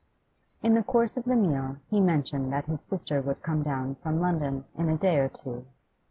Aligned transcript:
In 0.63 0.73
the 0.73 0.81
course 0.81 1.15
of 1.15 1.25
the 1.25 1.35
meal 1.35 1.77
he 1.91 2.01
mentioned 2.01 2.51
that 2.51 2.65
his 2.65 2.81
sister 2.81 3.21
would 3.21 3.43
come 3.43 3.61
down 3.61 3.97
from 4.01 4.17
London 4.19 4.65
in 4.75 4.89
a 4.89 4.97
day 4.97 5.17
or 5.19 5.29
two. 5.29 5.67